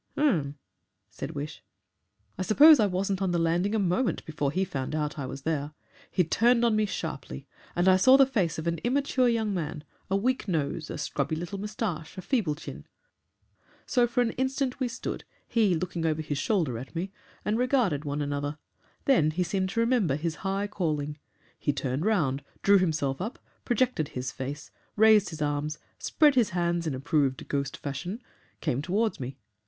"Um," 0.17 0.55
said 1.11 1.35
Wish. 1.35 1.61
"I 2.35 2.41
suppose 2.41 2.79
I 2.79 2.87
wasn't 2.87 3.21
on 3.21 3.29
the 3.29 3.37
landing 3.37 3.75
a 3.75 3.77
moment 3.77 4.25
before 4.25 4.51
he 4.51 4.65
found 4.65 4.95
out 4.95 5.19
I 5.19 5.27
was 5.27 5.43
there. 5.43 5.73
He 6.09 6.23
turned 6.23 6.65
on 6.65 6.75
me 6.75 6.87
sharply, 6.87 7.45
and 7.75 7.87
I 7.87 7.97
saw 7.97 8.17
the 8.17 8.25
face 8.25 8.57
of 8.57 8.65
an 8.65 8.79
immature 8.79 9.29
young 9.29 9.53
man, 9.53 9.83
a 10.09 10.15
weak 10.17 10.47
nose, 10.47 10.89
a 10.89 10.97
scrubby 10.97 11.35
little 11.35 11.59
moustache, 11.59 12.17
a 12.17 12.23
feeble 12.23 12.55
chin. 12.55 12.87
So 13.85 14.07
for 14.07 14.21
an 14.21 14.31
instant 14.39 14.79
we 14.79 14.87
stood 14.87 15.23
he 15.47 15.75
looking 15.75 16.03
over 16.03 16.23
his 16.23 16.39
shoulder 16.39 16.79
at 16.79 16.95
me 16.95 17.11
and 17.45 17.59
regarded 17.59 18.03
one 18.03 18.23
another. 18.23 18.57
Then 19.05 19.29
he 19.29 19.43
seemed 19.43 19.69
to 19.69 19.79
remember 19.81 20.15
his 20.15 20.37
high 20.41 20.65
calling. 20.65 21.19
He 21.59 21.73
turned 21.73 22.05
round, 22.07 22.43
drew 22.63 22.79
himself 22.79 23.21
up, 23.21 23.37
projected 23.65 24.07
his 24.07 24.31
face, 24.31 24.71
raised 24.95 25.29
his 25.29 25.43
arms, 25.43 25.77
spread 25.99 26.33
his 26.33 26.49
hands 26.57 26.87
in 26.87 26.95
approved 26.95 27.47
ghost 27.47 27.77
fashion 27.77 28.19
came 28.61 28.81
towards 28.81 29.19
me. 29.19 29.37